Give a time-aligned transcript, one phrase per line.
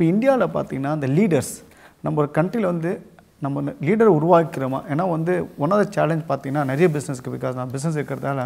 [0.00, 1.50] இப்போ இந்தியாவில் பார்த்தீங்கன்னா அந்த லீடர்ஸ்
[2.04, 2.90] நம்ம ஒரு கண்ட்ரியில் வந்து
[3.44, 4.78] நம்ம லீடர் உருவாக்கிறோமா?
[4.92, 8.44] ஏன்னா வந்து ஒன் ஆஃப் த சேலஞ்ச் பார்த்தீங்கன்னா நிறைய பிஸ்னஸ்க்கு பிகாஸ் நான் பிஸ்னஸ் இருக்கிறதால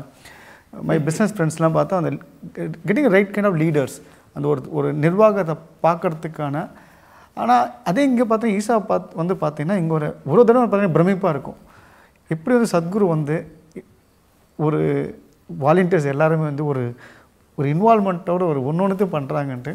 [0.88, 2.10] மை பிஸ்னஸ் ஃப்ரெண்ட்ஸ்லாம் பார்த்தா அந்த
[2.88, 3.96] getting right kind of leaders
[4.36, 5.56] அந்த ஒரு ஒரு நிர்வாகத்தை
[5.86, 6.56] பார்க்கறதுக்கான
[7.36, 11.60] ஆனால் அதே இங்கே பார்த்தா ஈசா பார்த்து வந்து பார்த்திங்கன்னா இங்கே ஒரு ஒரு தடவை பார்த்திங்கன்னா பிரமிப்பாக இருக்கும்.
[12.30, 13.36] எப்படி வந்து சத்குரு வந்து
[14.58, 14.80] ஒரு
[15.50, 16.84] வாலண்டியர்ஸ் எல்லாருமே வந்து ஒரு
[17.58, 19.74] ஒரு இன்வால்மெண்ட்டோட ஒரு ஒன்று ஒன்றுத்தையும் பண்ணுறாங்கன்ட்டு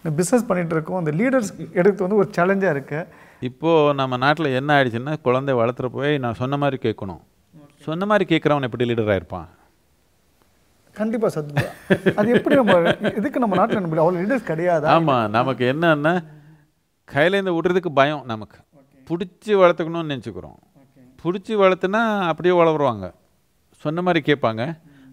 [0.00, 0.98] இந்த பிஸ்னஸ் பண்ணிகிட்டு இருக்கோம்.
[1.00, 3.00] அந்த லீடர்ஸ் எடுத்து வந்து ஒரு சேலஞ்சாக இருக்கு.
[3.48, 7.22] இப்போது நம்ம நாட்டில் என்ன ஆயிடுச்சுன்னா குழந்தை வளர்த்துற போய் நான் சொன்ன மாதிரி கேட்கணும்.
[7.86, 9.48] சொன்ன மாதிரி கேட்குறவன் எப்படி லீடராக இருப்பான்?
[10.98, 11.66] கண்டிப்பாக சத்குரு.
[12.20, 14.88] அது எப்படி நம்ம இதுக்கு நம்ம நாட்டில் நம்ம அவ்வளோ லீடர்ஸ் கிடையாதா?
[14.94, 16.14] ஆமாம் நமக்கு என்னன்னா
[17.14, 18.58] கையிலேருந்து விடுறதுக்கு பயம் நமக்கு.
[19.10, 20.58] பிடிச்சி வளர்த்துக்கணும்னு நினச்சிக்கிறோம்.
[21.22, 23.06] பிடிச்சி வளர்த்துனா அப்படியே வளருவாங்க.
[23.84, 24.62] சொன்ன மாதிரி கேட்பாங்க.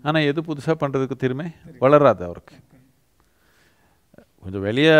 [0.07, 1.43] ஆனால் எது புதுசாக பண்ணுறதுக்கு திரும்ப
[1.83, 2.55] வளராது அவருக்கு.
[4.45, 4.95] கொஞ்சம் வெளியே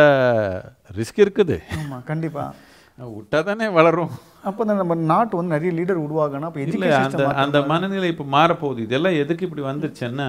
[0.97, 1.57] ரிஸ்க் இருக்குது.
[1.79, 2.55] ஆமாம் கண்டிப்பாக
[2.99, 4.11] விட்டா தானே வளரும்.
[4.43, 8.77] அப்போ தான் நம்ம நாட்டு வந்து நிறைய லீடர் உருவாகணும் அப்போ இல்லை அந்த அந்த மனநிலை இப்போ மாறப்போகுது.
[8.77, 10.27] இதெல்லாம் எதுக்கு இப்படி வந்துருச்சுன்னா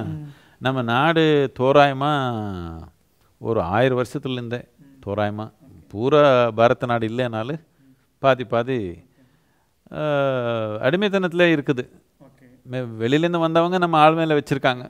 [0.58, 1.24] நம்ம நாடு
[1.58, 2.86] தோராயமாக
[3.40, 4.60] ஒரு ஆயிரம் வருஷத்துலேருந்தே
[5.06, 5.50] தோராயமாக
[5.88, 7.60] பூரா பாரத நாடு இல்லைனாலும்
[8.22, 8.78] பாதி பாதி
[10.80, 11.84] அடிமைத்தனத்தில் இருக்குது.
[12.70, 14.84] மே- வெளியிலேருந்து வந்தவங்க நம்ம ஆள் மேலே வச்சுருக்காங்க.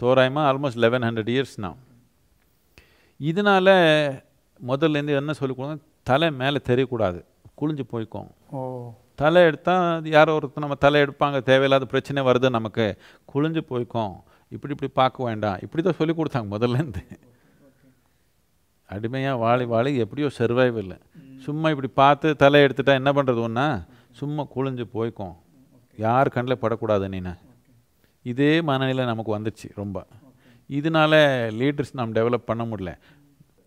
[0.00, 1.78] தோராயமாக ஆல்மோஸ்ட் லெவன் ஹண்ட்ரட் இயர்ஸ் நான்
[3.20, 3.68] இதனால
[4.66, 7.24] முதல்லேருந்து என்ன சொல்லிக் கொடுங்க தலை மேலே தெரியக்கூடாது.
[7.60, 8.60] குளிஞ்சு போய்க்கும் ஓ.
[9.14, 12.98] தலை எடுத்தால் யாரோ ஒருத்தர் நம்ம தலை எடுப்பாங்க தேவையில்லாத பிரச்சனை வருது நமக்கு.
[13.34, 14.14] குளிஞ்சு போய்க்கும்
[14.48, 15.58] இப்படி இப்படி பார்க்க வேண்டாம்.
[15.62, 17.02] இப்படி தான் சொல்லி கொடுத்தாங்க முதல்லேருந்து
[18.90, 20.98] அடிமையாக வாழி வாழி எப்படியோ சர்வைவ்
[21.38, 25.34] சும்மா இப்படி பார்த்து தலை எடுத்துட்டா என்ன பண்ணுறது ஒன்றா சும்மா குளிஞ்சு போய்க்கும்
[25.98, 27.34] யார் கண்ணில் படக்கூடாது நீனு.
[28.22, 30.06] இதே மனநிலை நமக்கு வந்துச்சு ரொம்ப.
[30.78, 31.12] இதனால
[31.60, 32.92] லீடர்ஸ் நாம் டெவலப் பண்ண முடியல.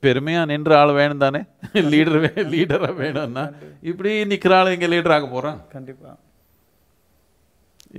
[0.03, 1.41] பெருமையாக நின்ற ஆள் வேணும் தானே?
[1.93, 3.43] லீடர் வே லீடராக வேணும்னா.
[3.89, 6.15] இப்படி நிற்கிற ஆள் இங்கே லீடர் ஆக போகிறான் கண்டிப்பாக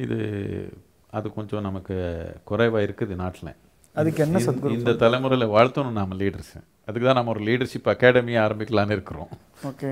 [0.04, 0.18] இது
[1.18, 1.94] அது கொஞ்சம் நமக்கு
[2.50, 3.52] குறைவாக இருக்குது நாட்டில்.
[4.00, 6.54] அதுக்கு என்ன சத்குரு இந்த தலைமுறையில் வாழ்த்தணும் நாம லீடர்ஸ்
[6.88, 9.32] அதுக்கு தான் நம்ம ஒரு லீடர்ஷிப் அகாடமி ஆரம்பிக்கலான்னு இருக்கிறோம்.
[9.70, 9.90] ஓகே.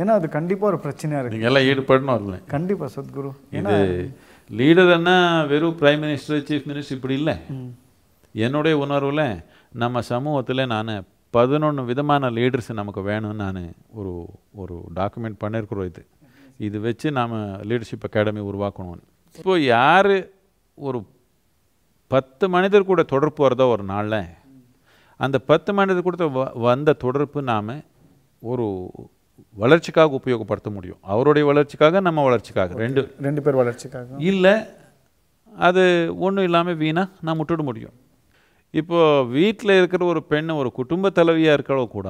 [0.00, 3.30] ஏன்னா அது கண்டிப்பாக ஒரு பிரச்சனையாக இருக்குது எல்லாம் ஈடுபடணும் இல்லை கண்டிப்பாக சத்குரு.
[3.60, 3.76] இது
[4.60, 5.16] லீடர்னா
[5.52, 7.36] வெறும் பிரைம் மினிஸ்டர் சீஃப் மினிஸ்டர் இப்படி இல்லை.
[8.32, 15.84] என்னுடைய உணர்வில் நம்ம சமூகத்தில் நான் பதினொன்று விதமான லீடர்ஸ் நமக்கு வேணும்னு நான் ஒரு ஒரு டாக்குமெண்ட் பண்ணியிருக்கிறோம்
[15.84, 16.06] இது.
[16.58, 19.00] இது வச்சு நாம் லீடர்ஷிப் அகாடமி உருவாக்கணும்.
[19.36, 20.28] இப்போ யார்
[20.74, 21.02] ஒரு
[22.06, 24.24] பத்து மனிதர் கூட தொடர்பு வருதோ ஒரு நாளில்
[25.16, 27.82] அந்த பத்து மனிதர் கூட வ- வந்த தொடர்பு நாம்
[28.40, 28.90] ஒரு
[29.54, 30.98] வளர்ச்சிக்காக உபயோகப்படுத்த முடியும்.
[31.00, 32.74] அவருடைய வளர்ச்சிக்காக நம்ம வளர்ச்சிக்காக.
[32.74, 34.14] ரெண்டு ரெண்டு பேர் வளர்ச்சிக்காக.
[34.18, 34.60] இல்லை
[35.56, 38.00] அது ஒன்றும் இல்லாமல் வீணாக நான் விட்டுட முடியும்.
[38.80, 38.98] இப்போ
[39.36, 42.08] வீட்டில் இருக்கிற ஒரு பெண் ஒரு குடும்ப தலைவியாக இருக்கிறவ கூட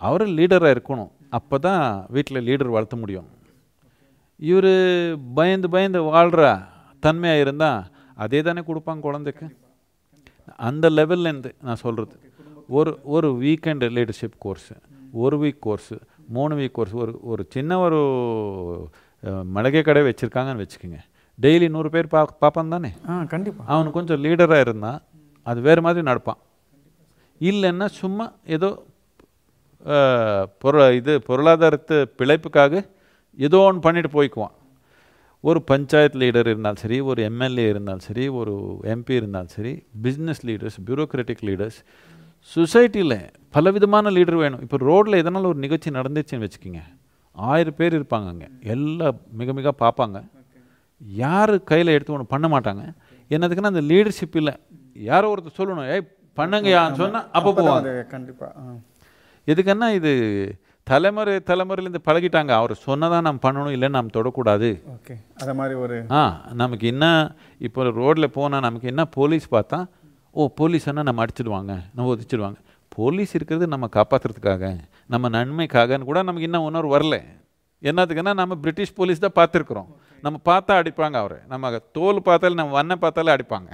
[0.00, 1.10] அவர் லீடராக இருக்கணும்.
[1.38, 3.28] அப்போ தான் வீட்டில் லீடர் வளர்த்த முடியும்.
[4.50, 4.72] இவர்
[5.38, 6.42] பயந்து பயந்து வாழ்கிற
[7.06, 7.80] தன்மையாக இருந்தால்
[8.24, 9.46] அதே தானே கொடுப்பாங்க குழந்தைக்கு.
[10.68, 12.14] அந்த லெவல்லேருந்து நான் சொல்கிறது
[12.78, 14.76] ஒரு ஒரு வீக்கெண்டு லீடர்ஷிப் கோர்ஸு
[15.24, 15.96] ஒரு வீக் கோர்ஸு
[16.36, 17.98] மூணு வீக் கோர்ஸ் ஒரு ஒரு சின்ன ஒரு
[19.56, 21.00] மளிகை கடை வச்சுருக்காங்கன்னு வச்சுக்கோங்க.
[21.38, 22.92] டெய்லி நூறு பேர் பா பார்ப்பான் தானே?
[23.08, 25.00] ஆ கண்டிப்பாக அவன் கொஞ்சம் லீடராக இருந்தால்
[25.50, 26.40] அது வேறு மாதிரி நடப்பான்.
[27.40, 28.70] இல்லைன்னா சும்மா ஏதோ
[29.86, 32.82] பொருள் பொருள இது பொருளாதாரத்து பிழைப்புக்காக
[33.38, 34.54] ஏதோ ஒன்று பண்ணிட்டு போய்க்குவான்.
[35.44, 38.52] ஒரு பஞ்சாயத்து லீடர் இருந்தாலும் சரி ஒரு எம்எல்ஏ இருந்தாலும் சரி ஒரு
[38.92, 39.72] எம்பி இருந்தாலும் சரி
[40.04, 41.78] பிஸ்னஸ் லீடர்ஸ் பியூரோக்ராட்டிக் லீடர்ஸ்
[42.54, 43.18] சொசைட்டியில்
[43.56, 44.62] பலவிதமான லீடர் வேணும்.
[44.64, 46.82] இப்போ ரோட்டில் எதனால ஒரு நிகழ்ச்சி நடந்துச்சுன்னு வச்சுக்கோங்க.
[47.36, 48.48] ஆயிரம் பேர் இருப்பாங்க அங்கே.
[48.74, 50.18] எல்லாம் மிக மிக பார்ப்பாங்க.
[51.22, 52.84] யார் கையில் எடுத்து ஒன்று பண்ண மாட்டாங்க.
[53.34, 54.54] என்னதுக்குன்னா அந்த லீடர்ஷிப் இல்லை.
[55.10, 56.04] யாரோ ஒருத்தர் சொல்லணும் ஏய்
[56.38, 57.90] பண்ணுங்கயான்னு சொன்னால் அப்போ போவாங்க.
[58.12, 58.76] கண்டிப்பாக
[59.52, 60.12] எதுக்குன்னா இது
[60.90, 62.52] தலைமுறை தலைமுறையிலேருந்து பழகிட்டாங்க.
[62.60, 64.70] அவர் சொன்னதான் நாம் பண்ணணும் இல்லை நாம் தொடக்கூடாது.
[64.94, 65.14] ஓகே.
[65.40, 66.22] அதை மாதிரி ஒரு ஆ
[66.62, 67.06] நமக்கு என்ன
[67.66, 69.80] இப்போ ரோட்டில் போனால் நமக்கு என்ன போலீஸ் பார்த்தா
[70.34, 72.58] ஓ போலீஸ்னா நம்ம அடிச்சிடுவாங்க நம்ம ஒதிச்சிடுவாங்க.
[72.96, 74.64] போலீஸ் இருக்கிறது நம்ம காப்பாற்றுறதுக்காக
[75.12, 77.16] நம்ம நன்மைக்காகன்னு கூட நமக்கு இன்னும் உணர்வு வரல.
[77.82, 79.88] என்னத்துக்குன்னா நம்ம பிரிட்டிஷ் போலீஸ் தான் பார்த்துருக்குறோம்.
[80.26, 81.38] நம்ம பார்த்தா அடிப்பாங்க அவரை.
[81.52, 83.70] நம்ம தோல் பார்த்தாலே நம்ம வண்ணை பார்த்தாலே அடிப்பாங்க.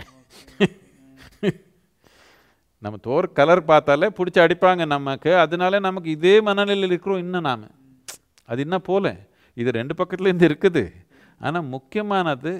[2.84, 5.34] நம்ம தோர் கலர் பார்த்தாலே பிடிச்சி அடிப்பாங்க நமக்கு.
[5.34, 7.66] அதனால நமக்கு இதே மனநிலையில் இருக்கிறோம் இன்னும் நாம்.
[8.44, 9.06] அது என்ன போல.
[9.54, 10.84] இது ரெண்டு பக்கத்துலேருந்து இருக்குது.
[11.38, 12.52] ஆனால் முக்கியமானது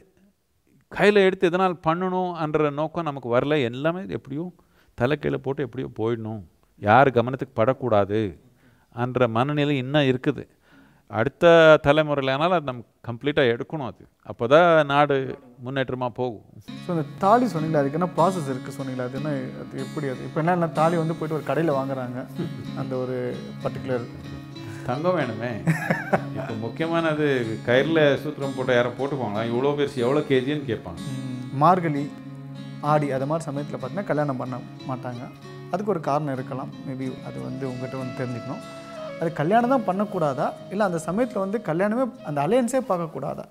[0.88, 3.62] கையில் எடுத்து எதனால் பண்ணணும்ன்ற நோக்கம் நமக்கு வரல.
[3.70, 4.52] எல்லாமே எப்படியும்
[4.98, 6.42] தலைக்கையில் போட்டு எப்படியோ போயிடணும்.
[6.88, 8.20] யார் கவனத்துக்கு படக்கூடாது
[9.04, 10.44] என்ற மனநிலை இன்னும் இருக்குது.
[11.18, 11.44] அடுத்த
[11.84, 14.02] தலைமுறையில் ஆனாலும் அது நம்ம கம்ப்ளீட்டாக எடுக்கணும் அது.
[14.30, 15.16] அப்போ தான் நாடு
[15.64, 16.44] முன்னேற்றமாக போகும்.
[16.84, 19.06] ஸோ இந்த தாலி சொன்னீங்களா அதுக்கு என்ன ப்ராசஸ் இருக்குது சொன்னீங்களா?
[19.08, 20.22] அது என்ன அது எப்படி அது?
[20.28, 22.18] இப்போ என்ன தாலி வந்து போயிட்டு ஒரு கடையில் வாங்குறாங்க
[22.82, 23.16] அந்த ஒரு
[23.64, 24.06] பர்டிகுலர்
[24.88, 25.52] தங்கம் வேணுமே.
[26.38, 27.26] இப்போ முக்கியமானது
[27.68, 29.44] கயிறில் சூத்திரம் போட்டு யாரும் போட்டுக்குவாங்களா?
[29.52, 31.00] இவ்வளோ பெருசு எவ்வளோ கேஜின்னு கேட்பாங்க.
[31.62, 32.04] மார்கழி
[32.92, 34.58] ஆடி அது மாதிரி சமயத்தில் பார்த்தீங்கன்னா கல்யாணம் பண்ண
[34.90, 35.24] மாட்டாங்க.
[35.72, 36.70] அதுக்கு ஒரு காரணம் இருக்கலாம்.
[36.86, 38.62] மேபி அது வந்து உங்ககிட்ட வந்து தெரிஞ்சுக்கணும்.
[39.20, 40.46] அது கல்யாணம் தான் பண்ணக்கூடாதா?
[40.72, 43.44] இல்லை அந்த சமயத்தில் வந்து கல்யாணமே அந்த அலையன்ஸே பார்க்கக்கூடாதா?